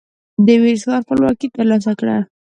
[0.45, 2.17] د وينز ښار خپلواکي ترلاسه کړه.